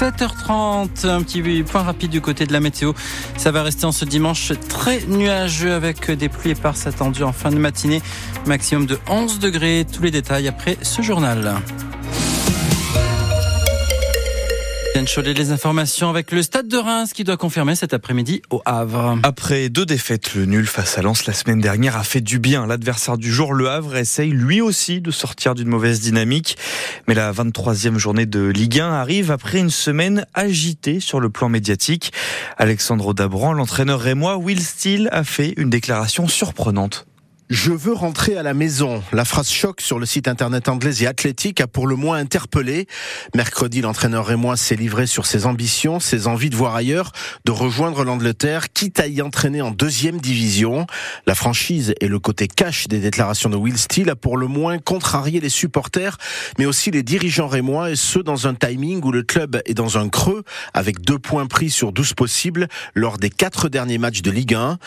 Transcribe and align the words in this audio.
7h30, 0.00 1.06
un 1.06 1.22
petit 1.22 1.62
point 1.62 1.82
rapide 1.82 2.10
du 2.10 2.22
côté 2.22 2.46
de 2.46 2.54
la 2.54 2.60
météo. 2.60 2.94
Ça 3.36 3.50
va 3.50 3.62
rester 3.62 3.84
en 3.84 3.92
ce 3.92 4.06
dimanche 4.06 4.52
très 4.70 5.04
nuageux 5.04 5.74
avec 5.74 6.10
des 6.10 6.30
pluies 6.30 6.52
éparses 6.52 6.86
attendues 6.86 7.22
en 7.22 7.34
fin 7.34 7.50
de 7.50 7.58
matinée. 7.58 8.00
Maximum 8.46 8.86
de 8.86 8.98
11 9.10 9.40
degrés. 9.40 9.84
Tous 9.92 10.02
les 10.02 10.10
détails 10.10 10.48
après 10.48 10.78
ce 10.80 11.02
journal. 11.02 11.60
Cholet, 15.06 15.34
les 15.34 15.50
informations 15.50 16.10
avec 16.10 16.30
le 16.30 16.42
Stade 16.42 16.68
de 16.68 16.76
Reims 16.76 17.12
qui 17.12 17.24
doit 17.24 17.36
confirmer 17.36 17.74
cet 17.74 17.94
après-midi 17.94 18.42
au 18.50 18.60
Havre. 18.64 19.18
Après 19.22 19.68
deux 19.68 19.86
défaites, 19.86 20.34
le 20.34 20.44
nul 20.44 20.66
face 20.66 20.98
à 20.98 21.02
Lens 21.02 21.26
la 21.26 21.32
semaine 21.32 21.60
dernière 21.60 21.96
a 21.96 22.04
fait 22.04 22.20
du 22.20 22.38
bien. 22.38 22.66
L'adversaire 22.66 23.16
du 23.16 23.32
jour, 23.32 23.54
le 23.54 23.70
Havre, 23.70 23.96
essaye 23.96 24.30
lui 24.30 24.60
aussi 24.60 25.00
de 25.00 25.10
sortir 25.10 25.54
d'une 25.54 25.68
mauvaise 25.68 26.00
dynamique. 26.00 26.58
Mais 27.08 27.14
la 27.14 27.32
23e 27.32 27.96
journée 27.96 28.26
de 28.26 28.46
Ligue 28.46 28.80
1 28.80 28.90
arrive 28.90 29.30
après 29.30 29.58
une 29.58 29.70
semaine 29.70 30.26
agitée 30.34 31.00
sur 31.00 31.18
le 31.18 31.30
plan 31.30 31.48
médiatique. 31.48 32.12
Alexandre 32.58 33.14
Dabran, 33.14 33.52
l'entraîneur 33.52 34.00
rémois, 34.00 34.36
Will 34.36 34.60
Steele 34.60 35.08
a 35.12 35.24
fait 35.24 35.54
une 35.56 35.70
déclaration 35.70 36.28
surprenante. 36.28 37.06
Je 37.50 37.72
veux 37.72 37.94
rentrer 37.94 38.36
à 38.36 38.44
la 38.44 38.54
maison. 38.54 39.02
La 39.12 39.24
phrase 39.24 39.50
choc 39.50 39.80
sur 39.80 39.98
le 39.98 40.06
site 40.06 40.28
internet 40.28 40.68
anglais 40.68 41.02
et 41.02 41.08
athlétique 41.08 41.60
a 41.60 41.66
pour 41.66 41.88
le 41.88 41.96
moins 41.96 42.16
interpellé. 42.18 42.86
Mercredi, 43.34 43.80
l'entraîneur 43.80 44.24
rémois 44.24 44.56
s'est 44.56 44.76
livré 44.76 45.08
sur 45.08 45.26
ses 45.26 45.46
ambitions, 45.46 45.98
ses 45.98 46.28
envies 46.28 46.48
de 46.48 46.54
voir 46.54 46.76
ailleurs, 46.76 47.10
de 47.44 47.50
rejoindre 47.50 48.04
l'Angleterre, 48.04 48.72
quitte 48.72 49.00
à 49.00 49.08
y 49.08 49.20
entraîner 49.20 49.62
en 49.62 49.72
deuxième 49.72 50.20
division. 50.20 50.86
La 51.26 51.34
franchise 51.34 51.92
et 52.00 52.06
le 52.06 52.20
côté 52.20 52.46
cash 52.46 52.86
des 52.86 53.00
déclarations 53.00 53.50
de 53.50 53.56
Will 53.56 53.78
Steele 53.78 54.10
a 54.10 54.16
pour 54.16 54.36
le 54.36 54.46
moins 54.46 54.78
contrarié 54.78 55.40
les 55.40 55.48
supporters, 55.48 56.18
mais 56.56 56.66
aussi 56.66 56.92
les 56.92 57.02
dirigeants 57.02 57.48
rémois 57.48 57.90
et 57.90 57.96
ceux 57.96 58.22
dans 58.22 58.46
un 58.46 58.54
timing 58.54 59.02
où 59.02 59.10
le 59.10 59.24
club 59.24 59.60
est 59.66 59.74
dans 59.74 59.98
un 59.98 60.08
creux 60.08 60.44
avec 60.72 61.00
deux 61.00 61.18
points 61.18 61.46
pris 61.46 61.70
sur 61.70 61.90
douze 61.90 62.14
possibles 62.14 62.68
lors 62.94 63.18
des 63.18 63.28
quatre 63.28 63.68
derniers 63.68 63.98
matchs 63.98 64.22
de 64.22 64.30
Ligue 64.30 64.54
1. 64.54 64.78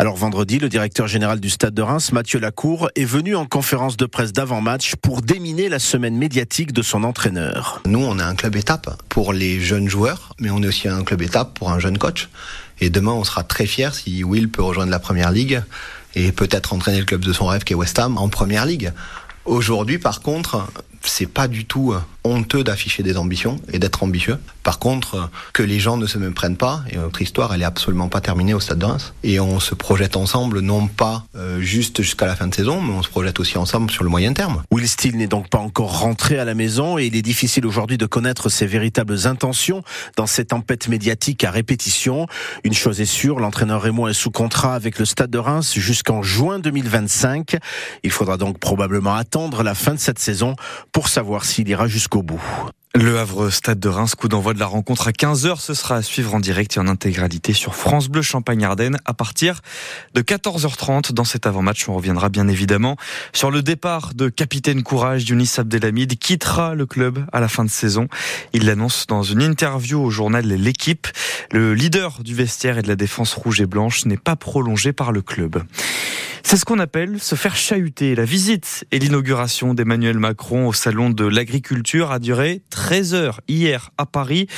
Alors 0.00 0.16
vendredi, 0.16 0.58
le 0.58 0.70
directeur 0.70 1.08
général 1.08 1.40
du 1.40 1.50
Stade 1.50 1.74
de 1.74 1.82
Reims, 1.82 1.99
Mathieu 2.12 2.40
Lacour, 2.40 2.90
est 2.96 3.04
venu 3.04 3.36
en 3.36 3.44
conférence 3.44 3.96
de 3.96 4.06
presse 4.06 4.32
d'avant-match 4.32 4.94
pour 4.96 5.20
déminer 5.20 5.68
la 5.68 5.78
semaine 5.78 6.16
médiatique 6.16 6.72
de 6.72 6.80
son 6.80 7.04
entraîneur. 7.04 7.82
Nous, 7.86 8.02
on 8.02 8.18
est 8.18 8.22
un 8.22 8.34
club 8.34 8.56
étape 8.56 9.00
pour 9.08 9.32
les 9.34 9.60
jeunes 9.60 9.88
joueurs, 9.88 10.34
mais 10.40 10.50
on 10.50 10.62
est 10.62 10.66
aussi 10.66 10.88
un 10.88 11.04
club 11.04 11.20
étape 11.22 11.58
pour 11.58 11.70
un 11.70 11.78
jeune 11.78 11.98
coach. 11.98 12.30
Et 12.80 12.88
demain, 12.88 13.12
on 13.12 13.22
sera 13.24 13.44
très 13.44 13.66
fiers 13.66 13.90
si 13.92 14.24
Will 14.24 14.48
peut 14.48 14.62
rejoindre 14.62 14.90
la 14.90 14.98
Première 14.98 15.30
Ligue 15.30 15.62
et 16.14 16.32
peut-être 16.32 16.72
entraîner 16.72 17.00
le 17.00 17.04
club 17.04 17.20
de 17.20 17.32
son 17.32 17.46
rêve 17.46 17.64
qui 17.64 17.74
est 17.74 17.76
West 17.76 17.98
Ham 17.98 18.16
en 18.16 18.28
Première 18.28 18.64
Ligue. 18.64 18.92
Aujourd'hui, 19.44 19.98
par 19.98 20.22
contre, 20.22 20.66
c'est 21.02 21.26
pas 21.26 21.48
du 21.48 21.66
tout 21.66 21.94
honteux 22.24 22.64
d'afficher 22.64 23.02
des 23.02 23.16
ambitions 23.16 23.60
et 23.72 23.78
d'être 23.78 24.02
ambitieux. 24.02 24.38
Par 24.62 24.78
contre, 24.78 25.30
que 25.52 25.62
les 25.62 25.80
gens 25.80 25.96
ne 25.96 26.06
se 26.06 26.18
méprennent 26.18 26.56
pas, 26.56 26.82
et 26.90 26.96
notre 26.96 27.22
histoire, 27.22 27.54
elle 27.54 27.62
est 27.62 27.66
absolument 27.66 28.08
pas 28.08 28.20
terminée 28.20 28.54
au 28.54 28.60
Stade 28.60 28.78
de 28.78 28.84
Reims. 28.84 29.14
Et 29.22 29.40
on 29.40 29.58
se 29.60 29.74
projette 29.74 30.16
ensemble, 30.16 30.60
non 30.60 30.86
pas 30.86 31.24
euh, 31.34 31.60
juste 31.60 32.02
jusqu'à 32.02 32.26
la 32.26 32.36
fin 32.36 32.46
de 32.46 32.54
saison, 32.54 32.80
mais 32.82 32.92
on 32.92 33.02
se 33.02 33.08
projette 33.08 33.40
aussi 33.40 33.56
ensemble 33.56 33.90
sur 33.90 34.04
le 34.04 34.10
moyen 34.10 34.32
terme. 34.32 34.62
Will 34.70 34.88
Steele 34.88 35.16
n'est 35.16 35.26
donc 35.26 35.48
pas 35.48 35.58
encore 35.58 36.00
rentré 36.00 36.38
à 36.38 36.44
la 36.44 36.54
maison 36.54 36.98
et 36.98 37.06
il 37.06 37.16
est 37.16 37.22
difficile 37.22 37.64
aujourd'hui 37.66 37.96
de 37.96 38.06
connaître 38.06 38.48
ses 38.48 38.66
véritables 38.66 39.26
intentions 39.26 39.82
dans 40.16 40.26
cette 40.26 40.48
tempête 40.48 40.88
médiatique 40.88 41.44
à 41.44 41.50
répétition. 41.50 42.26
Une 42.64 42.74
chose 42.74 43.00
est 43.00 43.06
sûre, 43.06 43.38
l'entraîneur 43.38 43.80
Raymond 43.80 44.08
est 44.08 44.14
sous 44.14 44.30
contrat 44.30 44.74
avec 44.74 44.98
le 44.98 45.04
Stade 45.04 45.30
de 45.30 45.38
Reims 45.38 45.74
jusqu'en 45.76 46.22
juin 46.22 46.58
2025. 46.58 47.56
Il 48.02 48.10
faudra 48.10 48.36
donc 48.36 48.58
probablement 48.58 49.14
attendre 49.14 49.62
la 49.62 49.74
fin 49.74 49.94
de 49.94 50.00
cette 50.00 50.18
saison 50.18 50.56
pour 50.92 51.08
savoir 51.08 51.44
s'il 51.44 51.68
ira 51.68 51.86
jusqu'au 51.86 52.09
Le 52.96 53.18
Havre 53.18 53.50
Stade 53.50 53.78
de 53.78 53.88
Reims, 53.88 54.16
coup 54.16 54.26
d'envoi 54.26 54.52
de 54.52 54.58
la 54.58 54.66
rencontre 54.66 55.06
à 55.06 55.12
15h, 55.12 55.60
ce 55.60 55.74
sera 55.74 55.94
à 55.94 56.02
suivre 56.02 56.34
en 56.34 56.40
direct 56.40 56.76
et 56.76 56.80
en 56.80 56.88
intégralité 56.88 57.52
sur 57.52 57.76
France 57.76 58.08
Bleu 58.08 58.20
Champagne-Ardenne 58.20 58.98
à 59.04 59.14
partir 59.14 59.60
de 60.14 60.20
14h30. 60.20 61.12
Dans 61.12 61.24
cet 61.24 61.46
avant-match, 61.46 61.88
on 61.88 61.94
reviendra 61.94 62.28
bien 62.28 62.48
évidemment 62.48 62.96
sur 63.32 63.52
le 63.52 63.62
départ 63.62 64.12
de 64.14 64.28
capitaine 64.28 64.82
courage 64.82 65.28
Younis 65.28 65.52
Abdelhamid, 65.56 66.18
quittera 66.18 66.74
le 66.74 66.84
club 66.84 67.24
à 67.32 67.38
la 67.38 67.46
fin 67.46 67.64
de 67.64 67.70
saison. 67.70 68.08
Il 68.52 68.66
l'annonce 68.66 69.06
dans 69.06 69.22
une 69.22 69.42
interview 69.42 70.02
au 70.02 70.10
journal 70.10 70.44
L'équipe. 70.44 71.06
Le 71.52 71.74
leader 71.74 72.24
du 72.24 72.34
vestiaire 72.34 72.76
et 72.76 72.82
de 72.82 72.88
la 72.88 72.96
défense 72.96 73.34
rouge 73.34 73.60
et 73.60 73.66
blanche 73.66 74.04
n'est 74.04 74.16
pas 74.16 74.34
prolongé 74.34 74.92
par 74.92 75.12
le 75.12 75.22
club. 75.22 75.62
C'est 76.50 76.56
ce 76.56 76.64
qu'on 76.64 76.80
appelle 76.80 77.20
se 77.20 77.36
faire 77.36 77.54
chahuter. 77.54 78.16
La 78.16 78.24
visite 78.24 78.84
et 78.90 78.98
l'inauguration 78.98 79.72
d'Emmanuel 79.72 80.18
Macron 80.18 80.66
au 80.66 80.72
salon 80.72 81.08
de 81.08 81.24
l'agriculture 81.24 82.10
a 82.10 82.18
duré 82.18 82.60
13 82.70 83.14
heures 83.14 83.40
hier 83.46 83.90
à 83.98 84.04
Paris. 84.04 84.48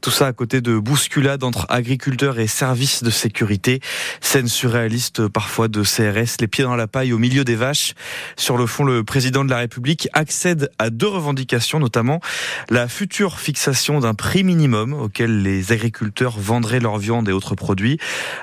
Tout 0.00 0.12
ça 0.12 0.28
à 0.28 0.32
côté 0.32 0.60
de 0.60 0.78
bousculades 0.78 1.42
entre 1.42 1.66
agriculteurs 1.68 2.38
et 2.38 2.46
services 2.46 3.02
de 3.02 3.10
sécurité. 3.10 3.80
Scène 4.20 4.46
surréaliste 4.46 5.26
parfois 5.26 5.66
de 5.66 5.82
CRS, 5.82 6.36
les 6.38 6.46
pieds 6.46 6.62
dans 6.62 6.76
la 6.76 6.86
paille 6.86 7.12
au 7.12 7.18
milieu 7.18 7.42
des 7.42 7.56
vaches. 7.56 7.94
Sur 8.36 8.56
le 8.56 8.66
fond, 8.66 8.84
le 8.84 9.02
président 9.02 9.44
de 9.44 9.50
la 9.50 9.58
République 9.58 10.08
accède 10.12 10.70
à 10.78 10.88
deux 10.90 11.08
revendications, 11.08 11.80
notamment 11.80 12.20
la 12.68 12.86
future 12.86 13.40
fixation 13.40 13.98
d'un 13.98 14.14
prix 14.14 14.44
minimum 14.44 14.92
auquel 14.92 15.42
les 15.42 15.72
agriculteurs 15.72 16.38
vendraient 16.38 16.78
leur 16.78 16.98
viande 16.98 17.28
et 17.28 17.32
autres 17.32 17.56
produits, 17.56 17.98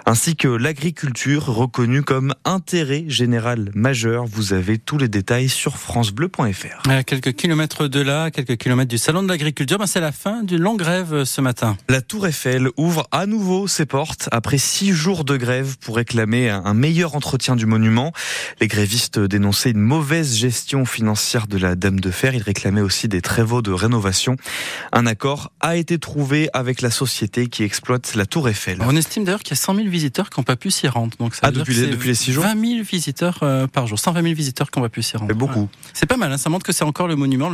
ainsi 0.06 0.36
que 0.36 0.50
l'agriculture 0.50 1.46
reconnue 1.46 2.04
comme 2.04 2.34
intérêt 2.44 2.97
général 3.08 3.70
majeur. 3.74 4.26
Vous 4.26 4.54
avez 4.54 4.78
tous 4.78 4.98
les 4.98 5.08
détails 5.08 5.50
sur 5.50 5.78
francebleu.fr. 5.78 6.90
À 6.90 7.04
quelques 7.04 7.34
kilomètres 7.34 7.88
de 7.88 8.02
là, 8.02 8.32
quelques 8.32 8.58
kilomètres 8.58 8.90
du 8.90 8.98
salon 8.98 9.24
de 9.24 9.28
l'agriculture, 9.28 9.78
ben 9.78 9.88
c'est 9.88 10.00
la 10.00 10.12
fin 10.12 10.44
d'une 10.44 10.62
longue 10.62 10.80
grève 10.80 11.14
euh, 11.14 11.26
ce 11.26 11.42
matin. 11.42 11.78
La 11.90 12.02
Tour 12.02 12.28
Eiffel 12.28 12.70
ouvre 12.78 13.08
à 13.12 13.26
nouveau 13.26 13.68
ses 13.68 13.86
portes 13.86 14.30
après 14.32 14.58
six 14.58 14.92
jours 14.92 15.24
de 15.24 15.38
grève 15.38 15.78
pour 15.80 15.98
réclamer 15.98 16.50
un 16.50 16.74
meilleur 16.74 17.16
entretien 17.16 17.56
du 17.56 17.66
monument. 17.66 18.12
Les 18.62 18.68
grévistes 18.68 19.20
dénonçaient 19.20 19.72
une 19.72 19.80
mauvaise 19.80 20.36
gestion 20.36 20.86
financière 20.86 21.48
de 21.48 21.58
la 21.58 21.76
Dame 21.76 22.00
de 22.00 22.12
Fer. 22.12 22.34
Ils 22.34 22.42
réclamaient 22.42 22.82
aussi 22.82 23.08
des 23.08 23.22
travaux 23.22 23.62
de 23.62 23.72
rénovation. 23.72 24.36
Un 24.92 25.06
accord 25.06 25.52
a 25.60 25.76
été 25.76 26.00
trouvé 26.00 26.50
avec 26.54 26.82
la 26.82 26.92
société 26.92 27.48
qui 27.48 27.64
exploite 27.64 28.16
la 28.16 28.26
Tour 28.26 28.50
Eiffel. 28.50 28.78
On 28.82 28.96
estime 28.96 29.24
d'ailleurs 29.24 29.44
qu'il 29.44 29.52
y 29.52 29.60
a 29.60 29.62
100 29.62 29.76
000 29.76 29.90
visiteurs 29.90 30.30
qui 30.30 30.40
n'ont 30.40 30.44
pas 30.44 30.56
pu 30.56 30.72
s'y 30.72 30.88
rendre. 30.88 31.16
Donc 31.18 31.36
ça 31.36 31.42
ah, 31.44 31.52
depuis, 31.52 31.74
les, 31.76 31.88
depuis 31.88 32.10
les 32.10 32.16
six 32.16 32.32
jours 32.32 32.44
20 32.44 32.60
000 32.60 32.84
visiteurs 32.90 33.40
euh, 33.44 33.68
par 33.68 33.88
jour, 33.88 34.00
120 34.00 34.22
000 34.22 34.34
visiteurs 34.34 34.72
qu'on 34.72 34.82
va 34.82 34.90
plus 34.90 35.04
s'y 35.04 35.18
rendre. 35.18 35.32
C'est 35.32 35.38
beaucoup. 35.38 35.70
C'est 35.94 36.06
pas 36.06 36.18
mal, 36.18 36.32
hein, 36.32 36.38
ça 36.38 36.50
montre 36.50 36.66
que 36.66 36.72
c'est 36.72 36.84
encore 36.84 37.08
le 37.08 37.16
monument, 37.16 37.52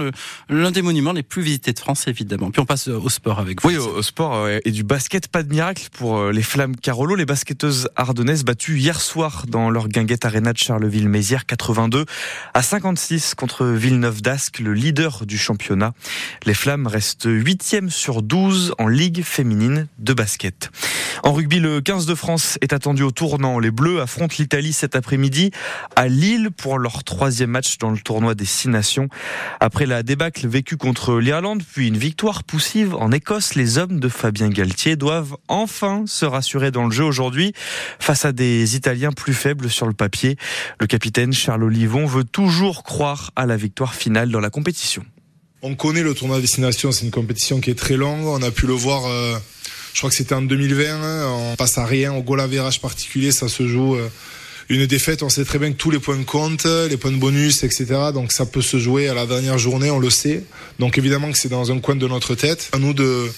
l'un 0.50 0.72
des 0.72 0.82
monuments 0.82 1.14
les 1.14 1.24
plus 1.24 1.42
visités 1.42 1.74
de 1.74 1.80
France, 1.80 2.08
évidemment. 2.08 2.52
Puis 2.52 2.62
on 2.62 2.66
passe 2.66 2.88
au 2.88 3.10
sport 3.10 3.40
avec 3.40 3.62
vous. 3.62 3.70
Oui, 3.70 3.78
au, 3.78 4.02
sport 4.02 4.48
et 4.50 4.72
du 4.72 4.84
basket, 4.84 5.28
pas 5.28 5.44
de 5.44 5.54
miracle 5.54 5.88
pour 5.92 6.18
euh, 6.18 6.32
les 6.32 6.42
Flammes 6.42 6.76
Carolo. 6.76 7.16
Les 7.16 7.26
basketteuses 7.26 7.90
ardennaises 7.96 8.44
battues 8.44 8.78
hier 8.78 9.02
soir 9.02 9.46
dans 9.48 9.70
leur 9.70 9.88
guinguette 9.88 10.26
arena 10.26 10.54
de 10.54 10.58
Charleville-Mézières, 10.58 11.46
82 11.46 12.06
à 12.54 12.62
56 12.62 13.36
contre 13.36 13.66
Villeneuve 13.66 14.22
d'Ascq, 14.22 14.60
le 14.60 14.74
leader 14.74 15.26
du 15.26 15.38
championnat. 15.38 15.94
Les 16.46 16.54
Flammes 16.54 16.88
restent 16.88 17.28
8e 17.28 17.90
sur 17.90 18.22
12 18.22 18.76
en 18.78 18.88
Ligue 18.88 19.24
féminine 19.24 19.88
de 20.00 20.14
basket. 20.14 20.72
En 21.24 21.34
rugby, 21.34 21.60
le 21.60 21.82
15 21.82 22.06
de 22.06 22.16
France 22.16 22.58
est 22.62 22.74
attendu 22.74 23.04
au 23.04 23.12
tournant. 23.12 23.60
Les 23.60 23.72
Bleus 23.72 24.02
affrontent 24.02 24.36
l'Italie 24.40 24.74
cet 24.74 24.96
après 24.96 25.18
midi 25.24 25.52
à 25.96 26.10
Lille 26.10 26.50
pour 26.52 26.78
leur 26.78 27.06
troisième 27.06 27.52
match 27.52 27.78
dans 27.78 27.92
le 27.92 27.98
tournoi 27.98 28.36
des 28.36 28.44
Six 28.44 28.68
Nations. 28.68 29.08
Après 29.62 29.86
la 29.86 30.04
débâcle 30.04 30.46
vécue 30.50 30.76
contre 30.76 31.18
l'Irlande, 31.18 31.64
puis 31.64 31.88
une 31.88 31.98
victoire 31.98 32.44
poussive 32.44 32.94
en 32.96 33.10
Écosse, 33.14 33.56
les 33.56 33.78
hommes 33.78 34.02
de 34.02 34.10
Fabien 34.10 34.50
Galtier 34.50 34.98
doivent 34.98 35.38
enfin 35.48 36.04
se 36.08 36.26
rassurer 36.26 36.72
dans 36.72 36.84
le 36.84 36.92
jeu 36.92 37.06
aujourd'hui 37.06 37.54
face 38.00 38.26
à 38.26 38.34
des 38.34 38.76
Italiens 38.76 39.14
plus 39.14 39.34
faibles 39.34 39.70
sur 39.70 39.88
le 39.88 39.94
papier. 39.94 40.36
Le 40.82 40.88
capitaine 40.88 41.32
Charles 41.32 41.64
Olivon 41.64 42.06
veut 42.06 42.26
toujours 42.26 42.84
croire 42.84 43.32
à 43.38 43.46
la 43.46 43.56
victoire 43.56 43.96
finale 43.96 44.30
dans 44.30 44.42
la 44.42 44.50
compétition. 44.50 45.06
On 45.62 45.76
connaît 45.76 46.04
le 46.04 46.14
tournoi 46.14 46.42
des 46.42 46.62
Nations, 46.62 46.92
c'est 46.92 47.06
une 47.06 47.12
compétition 47.12 47.62
qui 47.62 47.70
est 47.70 47.80
très 47.80 47.96
longue. 47.96 48.26
On 48.26 48.42
a 48.42 48.52
pu 48.52 48.68
le 48.68 48.74
voir, 48.74 49.06
euh, 49.06 49.38
je 49.94 50.00
crois 50.00 50.10
que 50.10 50.16
c'était 50.18 50.36
en 50.36 50.42
2020. 50.42 51.02
Hein. 51.02 51.28
on 51.30 51.56
passe 51.56 51.78
à 51.78 51.86
rien, 51.86 52.14
au 52.14 52.22
goal 52.22 52.42
à 52.42 52.48
particulier, 52.82 53.32
ça 53.32 53.48
se 53.48 53.66
joue. 53.66 53.96
Euh, 53.96 54.10
une 54.70 54.86
défaite, 54.86 55.24
on 55.24 55.30
sait 55.30 55.46
très 55.46 55.60
bien 55.60 55.72
que 55.72 55.78
tous 55.78 55.92
les 55.92 56.00
points 56.00 56.22
comptent, 56.24 56.66
les 56.90 56.98
points 56.98 57.12
de 57.12 57.18
bonus, 57.18 57.64
etc. 57.64 57.86
Donc 58.14 58.32
ça 58.32 58.46
peut 58.46 58.62
se 58.62 58.78
jouer 58.78 59.08
à 59.10 59.14
la 59.14 59.26
dernière 59.26 59.58
journée, 59.58 59.92
on 59.92 60.00
le 60.00 60.10
sait. 60.10 60.44
Donc 60.80 60.98
évidemment 60.98 61.32
que 61.32 61.38
c'est 61.38 61.50
dans 61.50 61.72
un 61.72 61.80
coin 61.80 61.96
de 61.96 62.08
notre 62.08 62.36
tête. 62.36 62.70
À 62.74 62.80
nous 62.80 62.94
de 62.94 63.30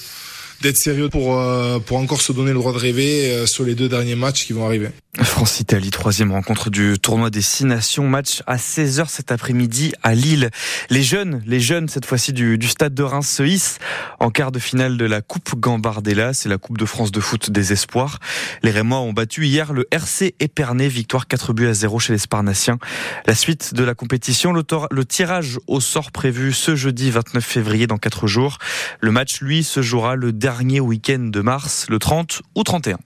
d'être 0.62 0.76
sérieux 0.76 1.08
pour, 1.08 1.38
euh, 1.38 1.78
pour 1.78 1.98
encore 1.98 2.20
se 2.20 2.32
donner 2.32 2.52
le 2.52 2.58
droit 2.58 2.72
de 2.72 2.78
rêver 2.78 3.30
euh, 3.30 3.46
sur 3.46 3.64
les 3.64 3.74
deux 3.74 3.88
derniers 3.88 4.14
matchs 4.14 4.46
qui 4.46 4.52
vont 4.52 4.64
arriver. 4.64 4.88
France-Italie, 5.24 5.90
troisième 5.90 6.32
rencontre 6.32 6.68
du 6.68 6.98
tournoi 6.98 7.30
des 7.30 7.40
Six 7.40 7.64
Nations. 7.64 8.06
Match 8.06 8.42
à 8.46 8.56
16h 8.56 9.08
cet 9.08 9.32
après-midi 9.32 9.92
à 10.02 10.14
Lille. 10.14 10.50
Les 10.90 11.02
jeunes, 11.02 11.42
les 11.46 11.60
jeunes 11.60 11.88
cette 11.88 12.04
fois-ci 12.04 12.32
du, 12.32 12.60
stade 12.66 12.94
de 12.94 13.02
Reims 13.02 13.28
se 13.28 13.42
hissent 13.42 13.78
en 14.20 14.30
quart 14.30 14.52
de 14.52 14.58
finale 14.58 14.96
de 14.96 15.04
la 15.06 15.22
Coupe 15.22 15.58
Gambardella. 15.58 16.34
C'est 16.34 16.48
la 16.48 16.58
Coupe 16.58 16.76
de 16.76 16.84
France 16.84 17.12
de 17.12 17.20
foot 17.20 17.50
des 17.50 17.72
espoirs. 17.72 18.18
Les 18.62 18.70
Rémois 18.70 19.00
ont 19.00 19.12
battu 19.12 19.46
hier 19.46 19.72
le 19.72 19.86
RC 19.90 20.34
Épernay, 20.38 20.88
victoire 20.88 21.26
4 21.26 21.52
buts 21.54 21.68
à 21.68 21.74
0 21.74 21.98
chez 21.98 22.12
les 22.12 22.18
Sparnassiens. 22.18 22.78
La 23.26 23.34
suite 23.34 23.74
de 23.74 23.84
la 23.84 23.94
compétition, 23.94 24.52
le, 24.52 25.04
tirage 25.04 25.58
au 25.66 25.80
sort 25.80 26.12
prévu 26.12 26.52
ce 26.52 26.76
jeudi 26.76 27.10
29 27.10 27.44
février 27.44 27.86
dans 27.86 27.98
4 27.98 28.26
jours. 28.26 28.58
Le 29.00 29.12
match, 29.12 29.40
lui, 29.40 29.64
se 29.64 29.80
jouera 29.80 30.14
le 30.14 30.32
dernier 30.32 30.80
week-end 30.80 31.30
de 31.30 31.40
mars, 31.40 31.86
le 31.88 31.98
30 31.98 32.42
ou 32.54 32.62
31. 32.64 32.98